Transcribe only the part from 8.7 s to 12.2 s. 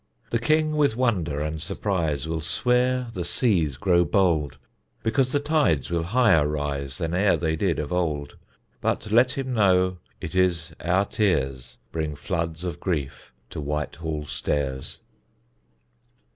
But let him know it is our tears Bring